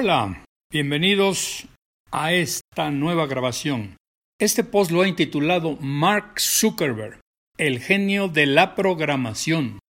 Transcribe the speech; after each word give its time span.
Hola, 0.00 0.44
bienvenidos 0.70 1.66
a 2.12 2.32
esta 2.32 2.92
nueva 2.92 3.26
grabación. 3.26 3.96
Este 4.40 4.62
post 4.62 4.92
lo 4.92 5.02
ha 5.02 5.08
intitulado 5.08 5.76
Mark 5.80 6.38
Zuckerberg, 6.38 7.18
el 7.56 7.80
genio 7.80 8.28
de 8.28 8.46
la 8.46 8.76
programación. 8.76 9.80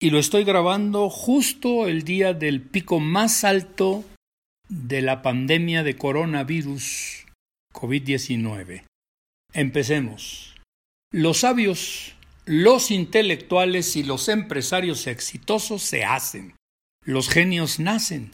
Y 0.00 0.08
lo 0.08 0.18
estoy 0.18 0.44
grabando 0.44 1.10
justo 1.10 1.86
el 1.86 2.02
día 2.02 2.32
del 2.32 2.62
pico 2.62 2.98
más 2.98 3.44
alto 3.44 4.06
de 4.70 5.02
la 5.02 5.20
pandemia 5.20 5.82
de 5.82 5.96
coronavirus 5.96 7.26
COVID-19. 7.74 8.86
Empecemos. 9.52 10.56
Los 11.12 11.40
sabios, 11.40 12.14
los 12.46 12.90
intelectuales 12.90 13.96
y 13.96 14.02
los 14.02 14.30
empresarios 14.30 15.06
exitosos 15.06 15.82
se 15.82 16.04
hacen. 16.04 16.54
Los 17.04 17.28
genios 17.28 17.80
nacen. 17.80 18.32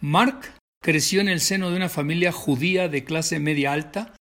Mark 0.00 0.54
creció 0.82 1.20
en 1.20 1.28
el 1.28 1.40
seno 1.40 1.70
de 1.70 1.76
una 1.76 1.88
familia 1.88 2.32
judía 2.32 2.88
de 2.88 3.04
clase 3.04 3.38
media 3.40 3.72
alta 3.72 4.14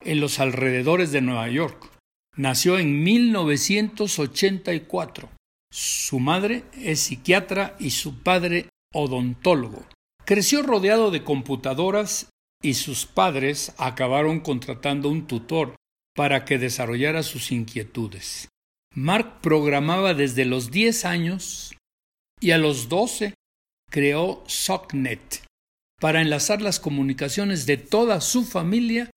en 0.00 0.20
los 0.20 0.38
alrededores 0.38 1.10
de 1.10 1.20
Nueva 1.20 1.48
York. 1.48 1.90
Nació 2.36 2.78
en 2.78 3.02
1984. 3.02 5.28
Su 5.72 6.20
madre 6.20 6.62
es 6.74 7.00
psiquiatra 7.00 7.74
y 7.78 7.90
su 7.90 8.22
padre 8.22 8.68
odontólogo. 8.94 9.84
Creció 10.24 10.62
rodeado 10.62 11.10
de 11.10 11.24
computadoras 11.24 12.28
y 12.62 12.74
sus 12.74 13.06
padres 13.06 13.74
acabaron 13.78 14.40
contratando 14.40 15.08
un 15.08 15.26
tutor 15.26 15.76
para 16.14 16.44
que 16.44 16.58
desarrollara 16.58 17.22
sus 17.22 17.52
inquietudes. 17.52 18.48
Mark 18.94 19.40
programaba 19.40 20.12
desde 20.14 20.44
los 20.44 20.70
10 20.70 21.04
años 21.04 21.74
y 22.40 22.52
a 22.52 22.58
los 22.58 22.88
12 22.88 23.34
creó 23.96 24.44
SOCNET 24.46 25.42
para 25.98 26.20
enlazar 26.20 26.60
las 26.60 26.78
comunicaciones 26.80 27.64
de 27.64 27.78
toda 27.78 28.20
su 28.20 28.44
familia 28.44 29.10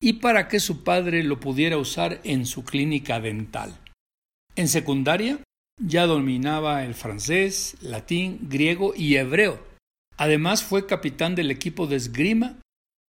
y 0.00 0.12
para 0.20 0.46
que 0.46 0.60
su 0.60 0.84
padre 0.84 1.24
lo 1.24 1.40
pudiera 1.40 1.78
usar 1.78 2.20
en 2.22 2.46
su 2.46 2.62
clínica 2.62 3.18
dental. 3.18 3.76
En 4.54 4.68
secundaria 4.68 5.40
ya 5.82 6.06
dominaba 6.06 6.84
el 6.84 6.94
francés, 6.94 7.74
latín, 7.80 8.38
griego 8.42 8.94
y 8.94 9.16
hebreo. 9.16 9.60
Además 10.16 10.62
fue 10.62 10.86
capitán 10.86 11.34
del 11.34 11.50
equipo 11.50 11.88
de 11.88 11.96
esgrima 11.96 12.56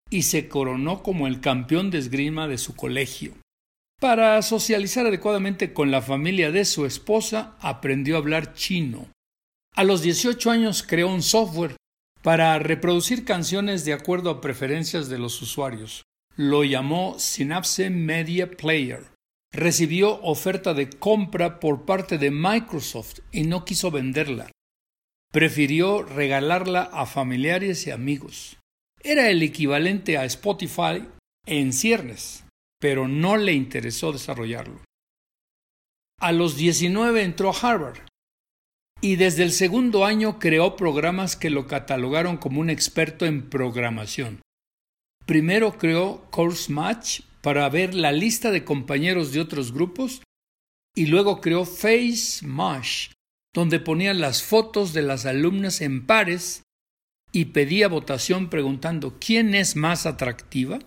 y 0.09 0.23
se 0.23 0.47
coronó 0.47 1.03
como 1.03 1.27
el 1.27 1.39
campeón 1.39 1.91
de 1.91 1.99
esgrima 1.99 2.47
de 2.47 2.57
su 2.57 2.75
colegio. 2.75 3.33
Para 3.99 4.41
socializar 4.41 5.05
adecuadamente 5.05 5.71
con 5.71 5.91
la 5.91 6.01
familia 6.01 6.51
de 6.51 6.65
su 6.65 6.87
esposa, 6.87 7.57
aprendió 7.59 8.15
a 8.15 8.17
hablar 8.17 8.55
chino. 8.55 9.05
A 9.73 9.85
los 9.85 10.01
18 10.01 10.51
años 10.51 10.83
creó 10.83 11.07
un 11.07 11.23
software 11.23 11.77
para 12.21 12.59
reproducir 12.59 13.23
canciones 13.23 13.85
de 13.85 13.93
acuerdo 13.93 14.29
a 14.29 14.41
preferencias 14.41 15.07
de 15.07 15.17
los 15.17 15.41
usuarios. 15.41 16.03
Lo 16.35 16.63
llamó 16.63 17.17
Synapse 17.19 17.89
Media 17.89 18.51
Player. 18.51 19.07
Recibió 19.53 20.21
oferta 20.21 20.73
de 20.73 20.89
compra 20.89 21.59
por 21.59 21.85
parte 21.85 22.17
de 22.17 22.31
Microsoft 22.31 23.19
y 23.31 23.43
no 23.43 23.65
quiso 23.65 23.91
venderla. 23.91 24.51
Prefirió 25.31 26.03
regalarla 26.03 26.83
a 26.83 27.05
familiares 27.05 27.87
y 27.87 27.91
amigos. 27.91 28.57
Era 29.01 29.29
el 29.29 29.41
equivalente 29.41 30.17
a 30.17 30.25
Spotify 30.25 31.07
en 31.45 31.73
ciernes, 31.73 32.43
pero 32.79 33.07
no 33.07 33.37
le 33.37 33.53
interesó 33.53 34.11
desarrollarlo. 34.11 34.81
A 36.19 36.33
los 36.33 36.55
19 36.55 37.23
entró 37.23 37.49
a 37.49 37.57
Harvard 37.57 38.10
y 39.01 39.15
desde 39.15 39.43
el 39.43 39.51
segundo 39.51 40.05
año 40.05 40.37
creó 40.37 40.75
programas 40.75 41.35
que 41.35 41.49
lo 41.49 41.67
catalogaron 41.67 42.37
como 42.37 42.61
un 42.61 42.69
experto 42.69 43.25
en 43.25 43.49
programación. 43.49 44.41
Primero 45.25 45.77
creó 45.77 46.29
Course 46.29 46.71
Match 46.71 47.21
para 47.41 47.67
ver 47.69 47.95
la 47.95 48.11
lista 48.11 48.51
de 48.51 48.63
compañeros 48.63 49.31
de 49.31 49.41
otros 49.41 49.73
grupos 49.73 50.21
y 50.95 51.07
luego 51.07 51.41
creó 51.41 51.65
Face 51.65 52.45
Match, 52.45 53.11
donde 53.53 53.79
ponía 53.79 54.13
las 54.13 54.43
fotos 54.43 54.93
de 54.93 55.01
las 55.01 55.25
alumnas 55.25 55.81
en 55.81 56.05
pares 56.05 56.63
y 57.31 57.45
pedía 57.45 57.87
votación 57.87 58.49
preguntando 58.49 59.17
quién 59.19 59.55
es 59.55 59.75
más 59.75 60.05
atractiva. 60.05 60.79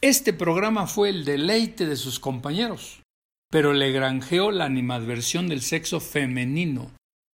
Este 0.00 0.32
programa 0.32 0.86
fue 0.86 1.10
el 1.10 1.24
deleite 1.24 1.86
de 1.86 1.96
sus 1.96 2.18
compañeros, 2.18 3.02
pero 3.50 3.72
le 3.72 3.92
granjeó 3.92 4.50
la 4.50 4.64
animadversión 4.64 5.48
del 5.48 5.62
sexo 5.62 6.00
femenino, 6.00 6.92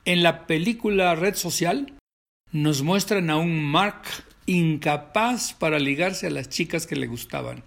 en 0.09 0.23
la 0.23 0.47
película 0.47 1.13
Red 1.13 1.35
Social 1.35 1.95
nos 2.51 2.81
muestran 2.81 3.29
a 3.29 3.37
un 3.37 3.63
Mark 3.63 4.01
incapaz 4.47 5.53
para 5.53 5.77
ligarse 5.77 6.25
a 6.25 6.31
las 6.31 6.49
chicas 6.49 6.87
que 6.87 6.95
le 6.95 7.05
gustaban. 7.05 7.63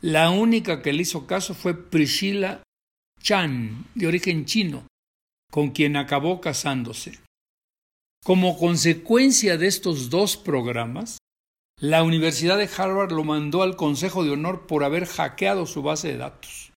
La 0.00 0.30
única 0.30 0.82
que 0.82 0.92
le 0.92 1.02
hizo 1.02 1.28
caso 1.28 1.54
fue 1.54 1.88
Priscilla 1.88 2.64
Chan, 3.20 3.86
de 3.94 4.08
origen 4.08 4.44
chino, 4.44 4.88
con 5.52 5.70
quien 5.70 5.96
acabó 5.96 6.40
casándose. 6.40 7.20
Como 8.24 8.58
consecuencia 8.58 9.56
de 9.56 9.68
estos 9.68 10.10
dos 10.10 10.36
programas, 10.36 11.18
la 11.78 12.02
Universidad 12.02 12.58
de 12.58 12.68
Harvard 12.76 13.12
lo 13.12 13.22
mandó 13.22 13.62
al 13.62 13.76
Consejo 13.76 14.24
de 14.24 14.32
Honor 14.32 14.66
por 14.66 14.82
haber 14.82 15.06
hackeado 15.06 15.66
su 15.66 15.80
base 15.82 16.08
de 16.08 16.16
datos. 16.16 16.72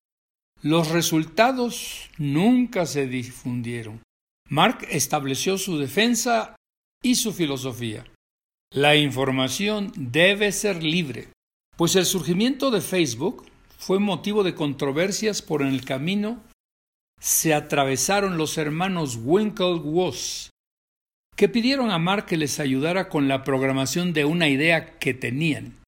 Los 0.62 0.90
resultados 0.90 2.12
nunca 2.20 2.86
se 2.86 3.08
difundieron. 3.08 4.05
Mark 4.50 4.86
estableció 4.90 5.58
su 5.58 5.80
defensa 5.80 6.56
y 7.02 7.16
su 7.16 7.34
filosofía. 7.34 8.06
La 8.72 8.96
información 8.96 9.92
debe 9.96 10.52
ser 10.52 10.84
libre, 10.84 11.30
pues 11.78 11.96
el 11.96 12.06
surgimiento 12.06 12.70
de 12.70 12.82
Facebook 12.82 13.46
fue 13.78 14.00
motivo 14.00 14.44
de 14.44 14.54
controversias 14.54 15.42
por 15.42 15.64
el 15.64 15.84
camino 15.84 16.44
se 17.20 17.54
atravesaron 17.54 18.38
los 18.38 18.58
hermanos 18.58 19.18
Winklevoss, 19.22 20.52
que 21.36 21.50
pidieron 21.50 21.90
a 21.90 21.98
Mark 21.98 22.26
que 22.26 22.38
les 22.38 22.60
ayudara 22.60 23.10
con 23.10 23.28
la 23.28 23.44
programación 23.44 24.14
de 24.14 24.26
una 24.26 24.48
idea 24.48 25.00
que 25.00 25.14
tenían. 25.14 25.82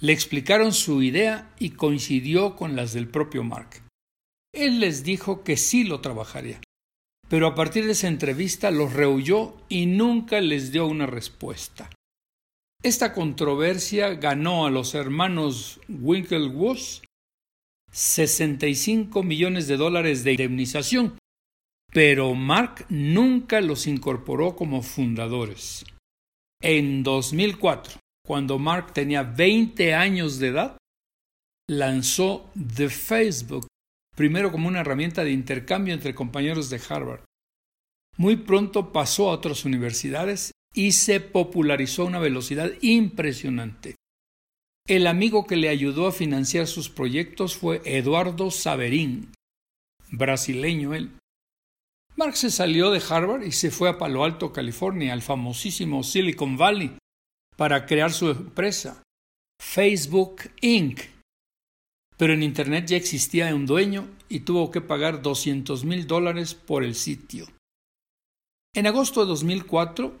Le 0.00 0.12
explicaron 0.12 0.72
su 0.72 1.02
idea 1.02 1.52
y 1.58 1.70
coincidió 1.70 2.56
con 2.56 2.76
las 2.76 2.92
del 2.92 3.08
propio 3.08 3.44
Mark. 3.44 3.82
Él 4.52 4.80
les 4.80 5.04
dijo 5.04 5.44
que 5.44 5.56
sí 5.56 5.84
lo 5.84 6.00
trabajaría 6.00 6.60
pero 7.34 7.48
a 7.48 7.54
partir 7.56 7.84
de 7.84 7.90
esa 7.90 8.06
entrevista 8.06 8.70
los 8.70 8.92
rehuyó 8.92 9.56
y 9.68 9.86
nunca 9.86 10.40
les 10.40 10.70
dio 10.70 10.86
una 10.86 11.06
respuesta. 11.06 11.90
Esta 12.80 13.12
controversia 13.12 14.14
ganó 14.14 14.66
a 14.66 14.70
los 14.70 14.94
hermanos 14.94 15.80
Winklevoss 15.88 17.02
65 17.90 19.24
millones 19.24 19.66
de 19.66 19.76
dólares 19.76 20.22
de 20.22 20.34
indemnización, 20.34 21.18
pero 21.92 22.32
Mark 22.36 22.86
nunca 22.88 23.60
los 23.60 23.88
incorporó 23.88 24.54
como 24.54 24.82
fundadores. 24.82 25.84
En 26.62 27.02
2004, 27.02 27.98
cuando 28.24 28.60
Mark 28.60 28.92
tenía 28.92 29.24
20 29.24 29.92
años 29.92 30.38
de 30.38 30.46
edad, 30.46 30.76
lanzó 31.68 32.48
The 32.76 32.88
Facebook 32.90 33.66
primero 34.14 34.52
como 34.52 34.68
una 34.68 34.80
herramienta 34.80 35.24
de 35.24 35.32
intercambio 35.32 35.94
entre 35.94 36.14
compañeros 36.14 36.70
de 36.70 36.80
Harvard. 36.88 37.24
Muy 38.16 38.36
pronto 38.36 38.92
pasó 38.92 39.28
a 39.28 39.32
otras 39.32 39.64
universidades 39.64 40.52
y 40.72 40.92
se 40.92 41.20
popularizó 41.20 42.02
a 42.02 42.06
una 42.06 42.18
velocidad 42.18 42.72
impresionante. 42.80 43.96
El 44.86 45.06
amigo 45.06 45.46
que 45.46 45.56
le 45.56 45.68
ayudó 45.68 46.06
a 46.06 46.12
financiar 46.12 46.66
sus 46.66 46.90
proyectos 46.90 47.56
fue 47.56 47.80
Eduardo 47.84 48.50
Saverín, 48.50 49.32
brasileño 50.10 50.94
él. 50.94 51.10
Marx 52.16 52.40
se 52.40 52.50
salió 52.50 52.90
de 52.90 53.02
Harvard 53.08 53.42
y 53.44 53.52
se 53.52 53.70
fue 53.70 53.88
a 53.88 53.98
Palo 53.98 54.24
Alto, 54.24 54.52
California, 54.52 55.12
al 55.12 55.22
famosísimo 55.22 56.02
Silicon 56.04 56.56
Valley, 56.56 56.96
para 57.56 57.86
crear 57.86 58.12
su 58.12 58.30
empresa, 58.30 59.02
Facebook 59.60 60.42
Inc., 60.60 61.00
pero 62.16 62.32
en 62.32 62.42
Internet 62.42 62.86
ya 62.86 62.96
existía 62.96 63.54
un 63.54 63.66
dueño 63.66 64.08
y 64.28 64.40
tuvo 64.40 64.70
que 64.70 64.80
pagar 64.80 65.22
200 65.22 65.84
mil 65.84 66.06
dólares 66.06 66.54
por 66.54 66.84
el 66.84 66.94
sitio. 66.94 67.46
En 68.74 68.86
agosto 68.86 69.20
de 69.20 69.26
2004 69.26 70.18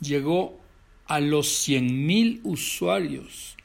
llegó 0.00 0.60
a 1.06 1.20
los 1.20 1.48
100 1.48 2.06
mil 2.06 2.40
usuarios 2.44 3.56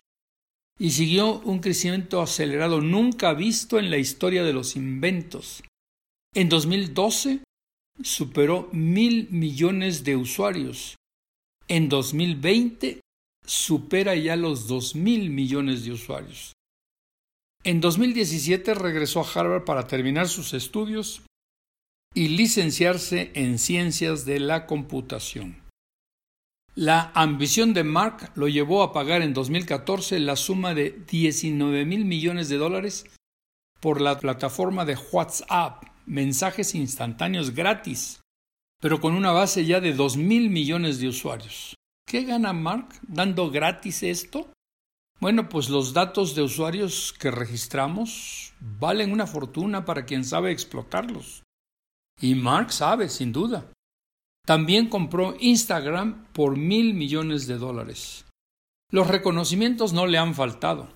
y 0.80 0.92
siguió 0.92 1.39
un 1.39 1.60
crecimiento 1.60 2.22
acelerado 2.22 2.81
nunca 2.81 3.34
visto 3.34 3.80
en 3.80 3.89
la 3.89 3.98
historia 3.98 4.44
de 4.44 4.54
los 4.54 4.75
inventos. 4.75 5.63
En 6.36 6.50
2012 6.50 7.39
superó 8.04 8.69
mil 8.72 9.30
millones 9.31 10.04
de 10.04 10.16
usuarios. 10.16 10.95
En 11.68 11.89
2020 11.89 13.01
supera 13.45 14.16
ya 14.16 14.36
los 14.36 14.68
dos 14.68 14.95
mil 14.95 15.30
millones 15.30 15.84
de 15.84 15.94
usuarios. 15.94 16.54
En 17.67 17.81
2017 17.81 18.75
regresó 18.75 19.19
a 19.19 19.29
Harvard 19.29 19.65
para 19.65 19.87
terminar 19.87 20.29
sus 20.29 20.53
estudios 20.53 21.23
y 22.13 22.29
licenciarse 22.29 23.29
en 23.33 23.59
Ciencias 23.59 24.23
de 24.23 24.39
la 24.39 24.65
Computación. 24.65 25.61
La 26.75 27.11
ambición 27.13 27.73
de 27.73 27.83
Mark 27.83 28.31
lo 28.35 28.47
llevó 28.47 28.83
a 28.83 28.93
pagar 28.93 29.21
en 29.21 29.33
2014 29.33 30.17
la 30.21 30.37
suma 30.37 30.73
de 30.73 30.97
19 31.11 31.83
mil 31.83 32.05
millones 32.05 32.47
de 32.47 32.55
dólares 32.55 33.05
por 33.81 33.99
la 33.99 34.17
plataforma 34.17 34.85
de 34.85 34.97
WhatsApp, 35.11 35.83
mensajes 36.05 36.73
instantáneos 36.73 37.53
gratis, 37.53 38.21
pero 38.79 39.01
con 39.01 39.13
una 39.13 39.33
base 39.33 39.65
ya 39.65 39.81
de 39.81 39.91
2 39.91 40.15
mil 40.15 40.49
millones 40.49 41.01
de 41.01 41.09
usuarios. 41.09 41.75
¿Qué 42.07 42.23
gana 42.23 42.53
Mark 42.53 42.87
dando 43.01 43.51
gratis 43.51 44.03
esto? 44.03 44.53
Bueno, 45.19 45.49
pues 45.49 45.69
los 45.69 45.93
datos 45.93 46.35
de 46.35 46.43
usuarios 46.43 47.13
que 47.17 47.31
registramos 47.31 48.53
valen 48.59 49.11
una 49.11 49.25
fortuna 49.25 49.83
para 49.83 50.05
quien 50.05 50.23
sabe 50.23 50.51
explotarlos. 50.51 51.43
Y 52.21 52.35
Mark 52.35 52.71
sabe, 52.71 53.09
sin 53.09 53.31
duda. 53.31 53.71
También 54.45 54.89
compró 54.89 55.35
Instagram 55.39 56.25
por 56.33 56.55
mil 56.55 56.93
millones 56.93 57.47
de 57.47 57.57
dólares. 57.57 58.25
Los 58.91 59.07
reconocimientos 59.07 59.91
no 59.91 60.07
le 60.07 60.17
han 60.17 60.35
faltado. 60.35 60.95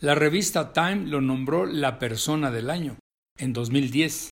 La 0.00 0.14
revista 0.14 0.72
Time 0.72 1.06
lo 1.06 1.20
nombró 1.20 1.66
la 1.66 1.98
persona 1.98 2.50
del 2.50 2.70
año 2.70 2.98
en 3.36 3.52
2010. 3.52 4.30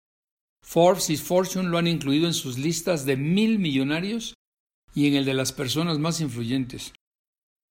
Forbes 0.63 1.09
y 1.09 1.17
Fortune 1.17 1.69
lo 1.69 1.77
han 1.77 1.87
incluido 1.87 2.27
en 2.27 2.33
sus 2.33 2.57
listas 2.57 3.05
de 3.05 3.17
mil 3.17 3.59
millonarios 3.59 4.35
y 4.93 5.07
en 5.07 5.15
el 5.15 5.25
de 5.25 5.33
las 5.33 5.51
personas 5.51 5.99
más 5.99 6.21
influyentes. 6.21 6.93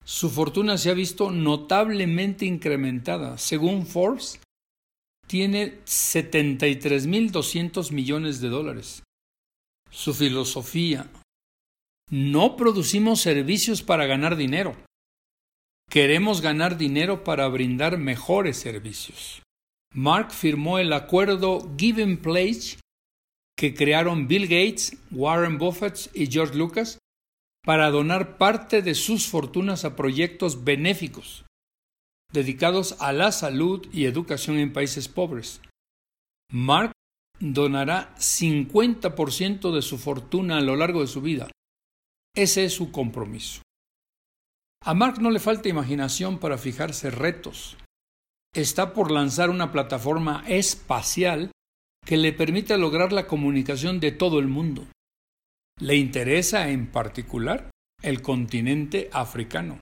Su 0.06 0.30
fortuna 0.30 0.78
se 0.78 0.90
ha 0.90 0.94
visto 0.94 1.32
notablemente 1.32 2.46
incrementada. 2.46 3.38
Según 3.38 3.86
Forbes, 3.86 4.38
tiene 5.26 5.80
73.200 5.84 7.90
millones 7.90 8.40
de 8.40 8.48
dólares 8.48 9.02
su 9.90 10.14
filosofía. 10.14 11.10
No 12.10 12.56
producimos 12.56 13.20
servicios 13.20 13.82
para 13.82 14.06
ganar 14.06 14.36
dinero. 14.36 14.76
Queremos 15.90 16.40
ganar 16.40 16.76
dinero 16.76 17.24
para 17.24 17.48
brindar 17.48 17.98
mejores 17.98 18.58
servicios. 18.58 19.42
Mark 19.94 20.32
firmó 20.32 20.78
el 20.78 20.92
acuerdo 20.92 21.68
Given 21.76 22.18
Pledge 22.18 22.78
que 23.56 23.74
crearon 23.74 24.28
Bill 24.28 24.42
Gates, 24.42 24.96
Warren 25.10 25.58
Buffett 25.58 26.10
y 26.14 26.26
George 26.26 26.54
Lucas 26.54 26.98
para 27.66 27.90
donar 27.90 28.38
parte 28.38 28.80
de 28.80 28.94
sus 28.94 29.26
fortunas 29.26 29.84
a 29.84 29.96
proyectos 29.96 30.62
benéficos 30.62 31.44
dedicados 32.32 32.96
a 33.00 33.12
la 33.12 33.32
salud 33.32 33.86
y 33.92 34.04
educación 34.04 34.58
en 34.58 34.72
países 34.72 35.08
pobres. 35.08 35.60
Mark 36.52 36.92
donará 37.40 38.14
50% 38.18 39.74
de 39.74 39.82
su 39.82 39.98
fortuna 39.98 40.58
a 40.58 40.60
lo 40.60 40.76
largo 40.76 41.00
de 41.00 41.08
su 41.08 41.20
vida. 41.20 41.50
Ese 42.36 42.64
es 42.64 42.74
su 42.74 42.92
compromiso. 42.92 43.62
A 44.84 44.94
Mark 44.94 45.20
no 45.20 45.30
le 45.30 45.40
falta 45.40 45.68
imaginación 45.68 46.38
para 46.38 46.58
fijarse 46.58 47.10
retos. 47.10 47.76
Está 48.54 48.92
por 48.92 49.10
lanzar 49.10 49.50
una 49.50 49.72
plataforma 49.72 50.44
espacial 50.46 51.50
que 52.04 52.16
le 52.16 52.32
permita 52.32 52.76
lograr 52.76 53.12
la 53.12 53.26
comunicación 53.26 53.98
de 53.98 54.12
todo 54.12 54.38
el 54.38 54.46
mundo. 54.46 54.86
Le 55.80 55.96
interesa 55.96 56.68
en 56.70 56.90
particular 56.90 57.70
el 58.02 58.22
continente 58.22 59.10
africano. 59.12 59.80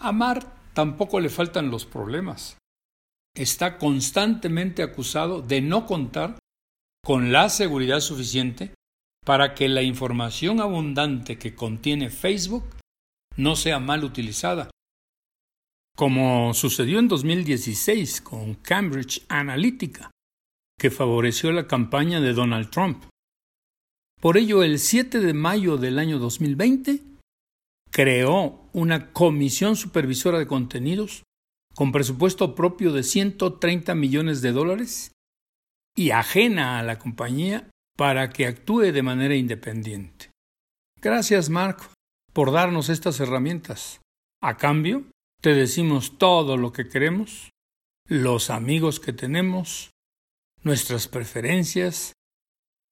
A 0.00 0.12
Mark 0.12 0.46
tampoco 0.74 1.20
le 1.20 1.28
faltan 1.28 1.70
los 1.70 1.86
problemas 1.86 2.56
está 3.34 3.78
constantemente 3.78 4.82
acusado 4.82 5.40
de 5.40 5.60
no 5.60 5.86
contar 5.86 6.38
con 7.04 7.32
la 7.32 7.48
seguridad 7.48 8.00
suficiente 8.00 8.74
para 9.24 9.54
que 9.54 9.68
la 9.68 9.82
información 9.82 10.60
abundante 10.60 11.38
que 11.38 11.54
contiene 11.54 12.10
Facebook 12.10 12.64
no 13.36 13.56
sea 13.56 13.78
mal 13.78 14.04
utilizada, 14.04 14.70
como 15.96 16.52
sucedió 16.54 16.98
en 16.98 17.08
2016 17.08 18.20
con 18.20 18.54
Cambridge 18.54 19.24
Analytica, 19.28 20.10
que 20.78 20.90
favoreció 20.90 21.52
la 21.52 21.66
campaña 21.66 22.20
de 22.20 22.34
Donald 22.34 22.70
Trump. 22.70 23.04
Por 24.22 24.36
ello, 24.36 24.62
el 24.62 24.78
7 24.78 25.18
de 25.18 25.34
mayo 25.34 25.78
del 25.78 25.98
año 25.98 26.20
2020, 26.20 27.02
creó 27.90 28.70
una 28.72 29.12
comisión 29.12 29.74
supervisora 29.74 30.38
de 30.38 30.46
contenidos 30.46 31.24
con 31.74 31.90
presupuesto 31.90 32.54
propio 32.54 32.92
de 32.92 33.02
130 33.02 33.96
millones 33.96 34.40
de 34.40 34.52
dólares 34.52 35.10
y 35.96 36.10
ajena 36.10 36.78
a 36.78 36.84
la 36.84 37.00
compañía 37.00 37.68
para 37.98 38.30
que 38.30 38.46
actúe 38.46 38.92
de 38.92 39.02
manera 39.02 39.34
independiente. 39.34 40.30
Gracias, 41.00 41.50
Mark, 41.50 41.78
por 42.32 42.52
darnos 42.52 42.90
estas 42.90 43.18
herramientas. 43.18 44.02
A 44.40 44.56
cambio, 44.56 45.02
te 45.40 45.52
decimos 45.52 46.16
todo 46.16 46.56
lo 46.56 46.72
que 46.72 46.88
queremos, 46.88 47.50
los 48.06 48.50
amigos 48.50 49.00
que 49.00 49.12
tenemos, 49.12 49.90
nuestras 50.62 51.08
preferencias, 51.08 52.12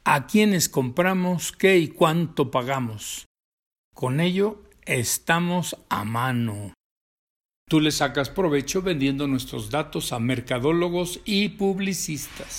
a 0.04 0.26
quienes 0.26 0.68
compramos, 0.68 1.52
qué 1.52 1.78
y 1.78 1.88
cuánto 1.88 2.50
pagamos. 2.50 3.26
Con 3.94 4.20
ello 4.20 4.62
estamos 4.86 5.76
a 5.88 6.04
mano. 6.04 6.74
Tú 7.68 7.80
le 7.80 7.92
sacas 7.92 8.30
provecho 8.30 8.82
vendiendo 8.82 9.28
nuestros 9.28 9.70
datos 9.70 10.12
a 10.12 10.18
mercadólogos 10.18 11.20
y 11.24 11.50
publicistas. 11.50 12.58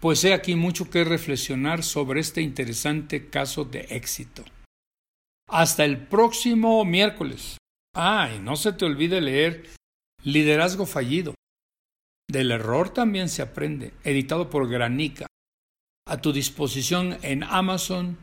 Pues 0.00 0.22
he 0.24 0.34
aquí 0.34 0.54
mucho 0.54 0.90
que 0.90 1.02
reflexionar 1.02 1.82
sobre 1.82 2.20
este 2.20 2.42
interesante 2.42 3.30
caso 3.30 3.64
de 3.64 3.80
éxito. 3.90 4.44
Hasta 5.48 5.84
el 5.84 6.06
próximo 6.06 6.84
miércoles. 6.84 7.58
Ah, 7.96 8.30
y 8.34 8.38
no 8.38 8.56
se 8.56 8.72
te 8.72 8.84
olvide 8.84 9.20
leer 9.20 9.70
Liderazgo 10.22 10.86
Fallido. 10.86 11.34
Del 12.30 12.50
error 12.50 12.90
también 12.90 13.28
se 13.28 13.42
aprende, 13.42 13.92
editado 14.04 14.50
por 14.50 14.68
Granica. 14.68 15.26
A 16.06 16.20
tu 16.20 16.32
disposición 16.32 17.18
en 17.22 17.42
Amazon, 17.42 18.18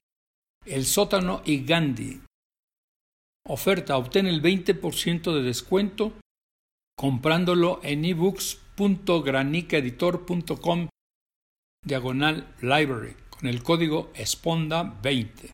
El 0.66 0.86
Sótano 0.86 1.42
y 1.46 1.66
Gandhi. 1.66 2.22
Oferta, 3.48 3.98
obtén 3.98 4.28
el 4.28 4.40
20% 4.42 5.34
de 5.34 5.42
descuento 5.42 6.14
comprándolo 6.96 7.80
en 7.82 8.06
ebooks.granicaeditor.com 8.06 10.90
diagonal 11.84 12.56
library 12.62 13.16
con 13.32 13.50
el 13.50 13.64
código 13.64 14.12
esponda 14.14 14.84
20. 15.02 15.52